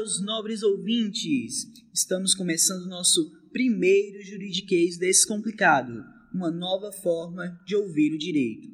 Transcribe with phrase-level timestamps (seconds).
[0.00, 1.66] meus nobres ouvintes!
[1.92, 3.20] Estamos começando o nosso
[3.52, 8.66] primeiro juridiquês descomplicado, uma nova forma de ouvir o direito.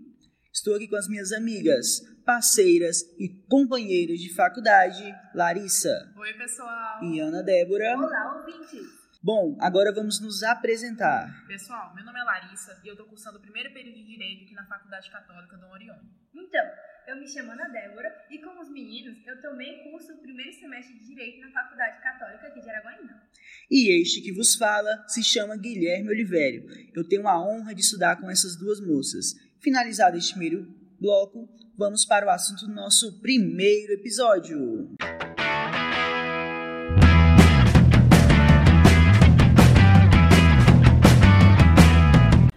[0.54, 5.02] Estou aqui com as minhas amigas, parceiras e companheiras de faculdade,
[5.34, 6.14] Larissa.
[6.16, 7.02] Oi, pessoal.
[7.02, 7.96] E Ana Débora.
[7.98, 8.86] Olá, ouvintes.
[9.20, 11.44] Bom, agora vamos nos apresentar.
[11.48, 14.54] Pessoal, meu nome é Larissa e eu estou cursando o primeiro período de Direito aqui
[14.54, 16.08] na Faculdade Católica Dom Orione.
[16.32, 16.64] Então,
[17.08, 18.95] eu me chamo Ana Débora e, como os meninos,
[19.26, 23.22] eu também curso o primeiro semestre de Direito na Faculdade Católica aqui de Araguaína.
[23.68, 26.64] E este que vos fala se chama Guilherme Olivério.
[26.94, 29.34] Eu tenho a honra de estudar com essas duas moças.
[29.60, 34.94] Finalizado este primeiro bloco, vamos para o assunto do nosso primeiro episódio.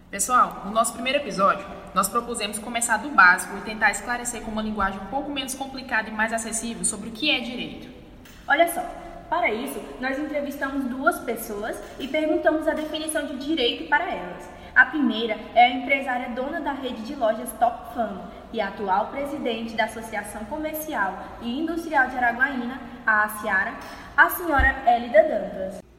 [0.08, 4.62] Pessoal, no nosso primeiro episódio, nós propusemos começar do básico e tentar esclarecer com uma
[4.62, 7.88] linguagem um pouco menos complicada e mais acessível sobre o que é direito.
[8.46, 8.84] Olha só,
[9.28, 14.48] para isso, nós entrevistamos duas pessoas e perguntamos a definição de direito para elas.
[14.74, 19.74] A primeira é a empresária dona da rede de lojas Top Fama e atual presidente
[19.74, 23.74] da Associação Comercial e Industrial de Araguaína, a ACIARA,
[24.16, 25.89] a senhora Elida Dantas.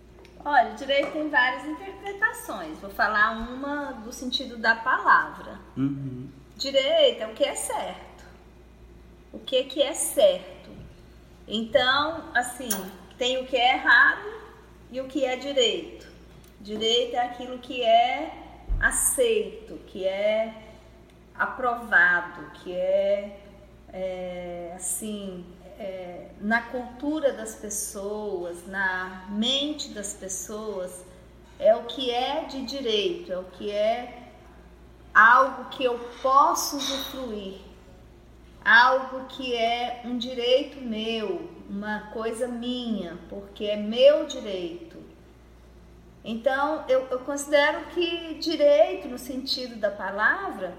[0.44, 2.80] Olha, o direito tem várias interpretações.
[2.80, 5.60] Vou falar uma do sentido da palavra.
[5.78, 6.30] Uhum.
[6.58, 8.26] Direito é o que é certo.
[9.32, 10.72] O que que é certo.
[11.48, 12.70] Então, assim,
[13.18, 14.42] tem o que é errado
[14.92, 16.08] e o que é direito.
[16.60, 18.34] Direito é aquilo que é
[18.80, 20.54] aceito, que é
[21.36, 23.40] aprovado, que é,
[23.92, 25.46] é assim,
[25.82, 31.04] é, na cultura das pessoas, na mente das pessoas,
[31.60, 34.30] é o que é de direito, é o que é
[35.14, 37.60] algo que eu posso usufruir,
[38.64, 45.02] algo que é um direito meu, uma coisa minha, porque é meu direito.
[46.24, 50.76] Então, eu, eu considero que direito, no sentido da palavra,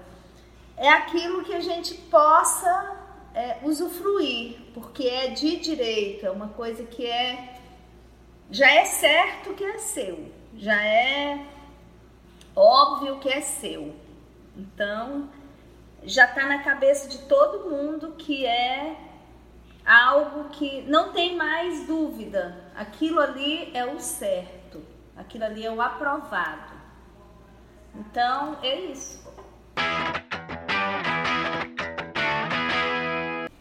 [0.77, 3.02] é aquilo que a gente possa
[3.33, 7.59] é, usufruir, porque é de direito, é uma coisa que é
[8.51, 11.43] já é certo que é seu, já é
[12.55, 13.95] óbvio que é seu.
[14.55, 15.29] Então,
[16.03, 18.95] já está na cabeça de todo mundo que é
[19.85, 22.55] algo que não tem mais dúvida.
[22.75, 24.81] Aquilo ali é o certo,
[25.15, 26.73] aquilo ali é o aprovado.
[27.95, 29.23] Então, é isso.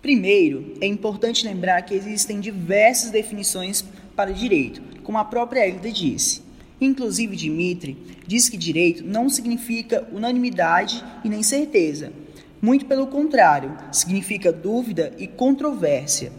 [0.02, 3.84] Primeiro, é importante lembrar que existem diversas definições
[4.16, 6.42] para direito, como a própria Elida disse.
[6.80, 7.96] Inclusive, Dimitri
[8.26, 12.12] diz que direito não significa unanimidade e nem certeza.
[12.60, 16.32] Muito pelo contrário, significa dúvida e controvérsia.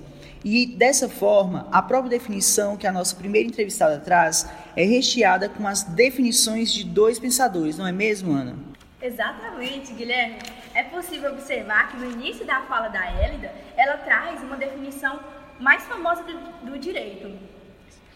[0.44, 4.46] E dessa forma, a própria definição que a nossa primeira entrevistada traz
[4.76, 8.58] é recheada com as definições de dois pensadores, não é mesmo, Ana?
[9.02, 10.36] Exatamente, Guilherme.
[10.74, 15.20] É possível observar que no início da fala da Hélida, ela traz uma definição
[15.60, 17.38] mais famosa do, do direito.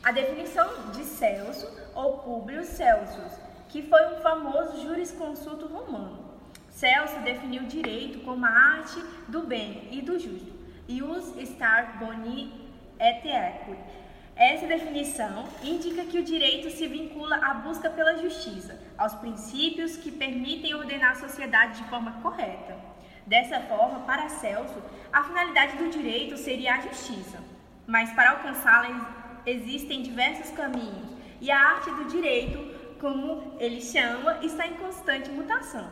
[0.04, 6.26] A definição de Celso ou Públio Celsus, que foi um famoso jurisconsulto romano.
[6.70, 10.56] Celso definiu o direito como a arte do bem e do justo.
[10.88, 12.54] Ius star boni
[13.00, 14.07] et equit.
[14.38, 20.12] Essa definição indica que o direito se vincula à busca pela justiça, aos princípios que
[20.12, 22.78] permitem ordenar a sociedade de forma correta.
[23.26, 24.80] Dessa forma, para Celso,
[25.12, 27.40] a finalidade do direito seria a justiça,
[27.88, 32.60] mas para alcançá-la existem diversos caminhos, e a arte do direito,
[33.00, 35.88] como ele chama, está em constante mutação.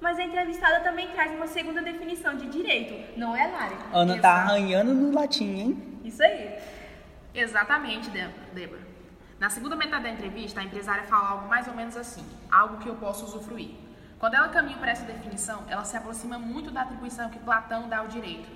[0.00, 3.76] Mas a entrevistada também traz uma segunda definição de direito, não é, Lari?
[3.92, 6.00] Ana tá arranhando no latim, hein?
[6.04, 6.58] Isso aí.
[7.34, 8.80] Exatamente, Débora.
[9.40, 12.88] Na segunda metade da entrevista, a empresária fala algo mais ou menos assim: algo que
[12.88, 13.72] eu posso usufruir.
[14.20, 17.98] Quando ela caminha para essa definição, ela se aproxima muito da atribuição que Platão dá
[17.98, 18.48] ao direito.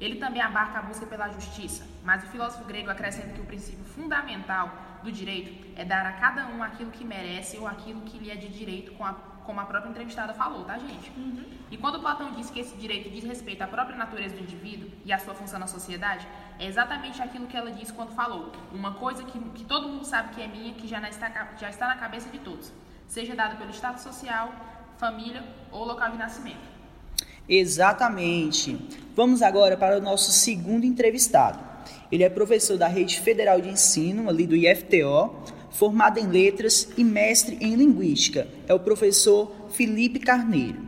[0.00, 3.84] Ele também abarca a busca pela justiça, mas o filósofo grego acrescenta que o princípio
[3.84, 8.30] fundamental do direito é dar a cada um aquilo que merece ou aquilo que lhe
[8.30, 9.12] é de direito com a
[9.44, 11.10] como a própria entrevistada falou, tá, gente?
[11.16, 11.44] Uhum.
[11.70, 15.12] E quando Platão disse que esse direito diz respeito à própria natureza do indivíduo e
[15.12, 16.26] à sua função na sociedade,
[16.58, 20.34] é exatamente aquilo que ela disse quando falou: uma coisa que, que todo mundo sabe
[20.34, 22.72] que é minha, que já está, já está na cabeça de todos,
[23.06, 24.52] seja dado pelo estado social,
[24.98, 26.72] família ou local de nascimento.
[27.48, 28.78] Exatamente.
[29.16, 31.58] Vamos agora para o nosso segundo entrevistado.
[32.10, 35.34] Ele é professor da Rede Federal de Ensino, ali do IFTO,
[35.72, 38.46] formado em letras e mestre em linguística.
[38.66, 40.80] É o professor Felipe Carneiro.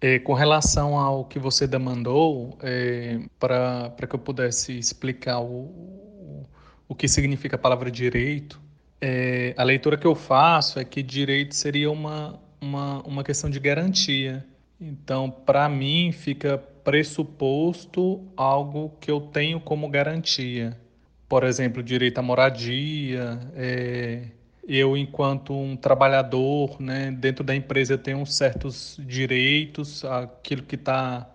[0.00, 6.46] É, com relação ao que você demandou, é, para que eu pudesse explicar o,
[6.88, 8.60] o que significa a palavra direito,
[9.00, 13.58] é, a leitura que eu faço é que direito seria uma, uma, uma questão de
[13.58, 14.44] garantia.
[14.80, 20.76] Então, para mim, fica pressuposto algo que eu tenho como garantia.
[21.30, 24.24] Por exemplo, direito à moradia, é,
[24.66, 31.30] eu, enquanto um trabalhador, né, dentro da empresa, eu tenho certos direitos, aquilo que está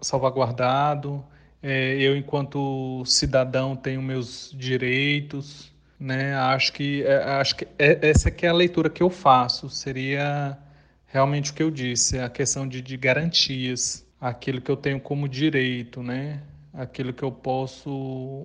[0.00, 1.22] salvaguardado.
[1.62, 5.70] É, eu, enquanto cidadão, tenho meus direitos.
[6.00, 6.34] Né?
[6.34, 9.68] Acho que, é, acho que é, essa que é a leitura que eu faço.
[9.68, 10.56] Seria
[11.06, 15.28] realmente o que eu disse, a questão de, de garantias, aquilo que eu tenho como
[15.28, 16.40] direito, né?
[16.72, 17.90] Aquilo que eu posso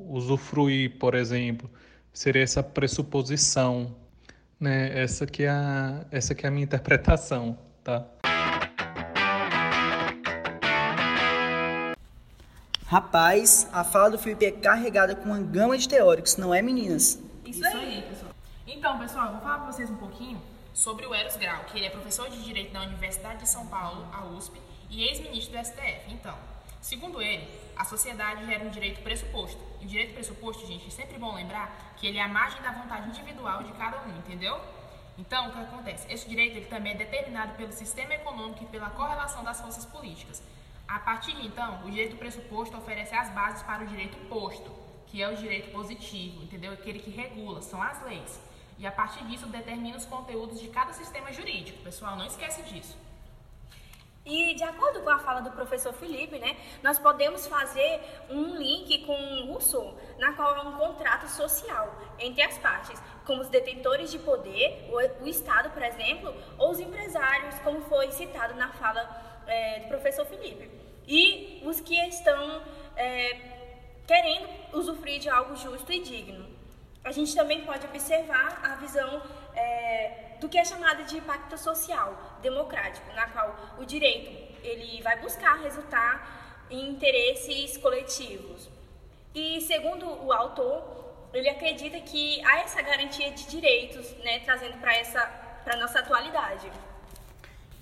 [0.09, 1.69] usufruir, por exemplo
[2.15, 3.93] seria essa pressuposição,
[4.57, 4.97] né?
[4.97, 8.05] Essa que é a, essa que é a minha interpretação, tá?
[12.87, 17.21] Rapaz, a fala do Felipe é carregada com uma gama de teóricos, não é, meninas?
[17.45, 18.31] Isso, Isso aí, pessoal.
[18.65, 20.41] Então, pessoal, eu vou falar para vocês um pouquinho
[20.73, 24.07] sobre o Eros Grau, que ele é professor de Direito na Universidade de São Paulo,
[24.13, 24.57] a USP,
[24.89, 26.13] e ex-ministro do STF.
[26.13, 26.35] Então,
[26.85, 29.59] Segundo ele, a sociedade gera um direito pressuposto.
[29.81, 33.09] E direito pressuposto, gente, é sempre bom lembrar que ele é a margem da vontade
[33.09, 34.61] individual de cada um, entendeu?
[35.17, 36.05] Então, o que acontece?
[36.13, 40.43] Esse direito ele também é determinado pelo sistema econômico e pela correlação das forças políticas.
[40.87, 44.71] A partir de então, o direito pressuposto oferece as bases para o direito posto,
[45.07, 46.71] que é o direito positivo, entendeu?
[46.71, 48.39] Aquele que regula, são as leis.
[48.77, 51.81] E a partir disso determina os conteúdos de cada sistema jurídico.
[51.81, 52.95] Pessoal, não esquece disso.
[54.25, 59.05] E de acordo com a fala do professor Felipe, né, nós podemos fazer um link
[59.05, 64.17] com Rousseau, na qual é um contrato social entre as partes, como os detentores de
[64.17, 69.81] poder, o, o Estado, por exemplo, ou os empresários, como foi citado na fala é,
[69.81, 70.71] do professor Felipe.
[71.07, 72.63] E os que estão
[72.95, 73.37] é,
[74.07, 76.47] querendo usufruir de algo justo e digno.
[77.03, 79.21] A gente também pode observar a visão
[79.55, 84.31] é, do que é chamado de pacto social democrático, na qual o direito
[84.63, 88.69] ele vai buscar resultar em interesses coletivos.
[89.33, 94.95] E segundo o autor, ele acredita que há essa garantia de direitos, né, trazendo para
[94.95, 96.71] essa para nossa atualidade.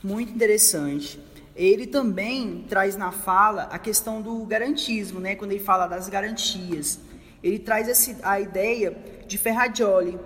[0.01, 1.19] Muito interessante.
[1.53, 6.99] Ele também traz na fala a questão do garantismo, né, quando ele fala das garantias.
[7.43, 8.95] Ele traz esse, a ideia
[9.27, 10.17] de Ferrajoli,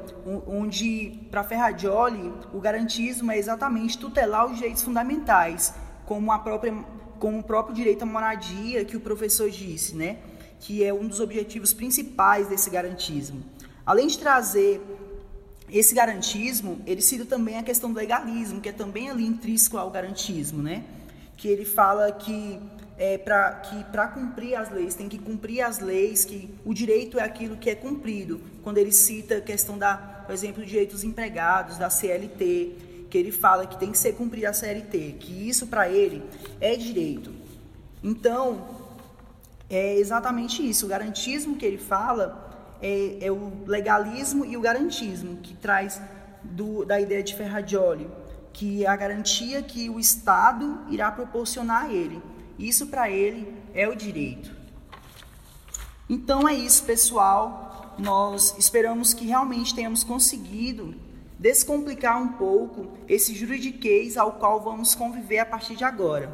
[0.46, 5.74] onde para Ferrajoli o garantismo é exatamente tutelar os direitos fundamentais,
[6.06, 6.74] como a própria
[7.20, 10.18] como o próprio direito à moradia que o professor disse, né,
[10.60, 13.44] que é um dos objetivos principais desse garantismo.
[13.84, 14.80] Além de trazer
[15.70, 19.90] esse garantismo, ele cita também a questão do legalismo, que é também ali intrínseco ao
[19.90, 20.84] garantismo, né?
[21.36, 22.60] Que ele fala que
[22.98, 27.20] é, pra, que para cumprir as leis, tem que cumprir as leis, que o direito
[27.20, 28.42] é aquilo que é cumprido.
[28.64, 33.68] Quando ele cita a questão da, por exemplo, direitos empregados, da CLT, que ele fala
[33.68, 36.24] que tem que ser cumprida a CLT, que isso para ele
[36.60, 37.34] é direito.
[38.04, 38.68] Então,
[39.70, 40.86] é exatamente isso.
[40.86, 46.02] O garantismo que ele fala é, é o legalismo e o garantismo, que traz
[46.44, 48.10] do, da ideia de Ferrajoli,
[48.54, 52.22] que é a garantia que o Estado irá proporcionar a ele.
[52.58, 54.56] Isso para ele é o direito.
[56.10, 57.96] Então é isso, pessoal.
[58.00, 60.96] Nós esperamos que realmente tenhamos conseguido
[61.38, 66.32] descomplicar um pouco esse juridiquês ao qual vamos conviver a partir de agora.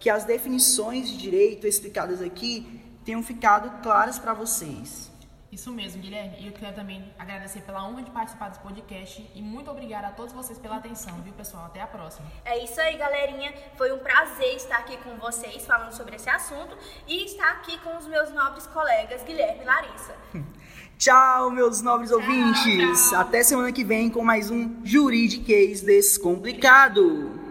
[0.00, 5.11] Que as definições de direito explicadas aqui tenham ficado claras para vocês.
[5.52, 6.38] Isso mesmo, Guilherme.
[6.40, 10.10] E eu quero também agradecer pela honra de participar desse podcast e muito obrigada a
[10.10, 11.66] todos vocês pela atenção, viu, pessoal?
[11.66, 12.26] Até a próxima.
[12.42, 13.52] É isso aí, galerinha.
[13.76, 16.74] Foi um prazer estar aqui com vocês falando sobre esse assunto
[17.06, 20.16] e estar aqui com os meus nobres colegas Guilherme e Larissa.
[20.96, 23.10] Tchau, meus nobres tchau, ouvintes.
[23.10, 23.20] Tchau.
[23.20, 27.41] Até semana que vem com mais um Juridiquês Descomplicado.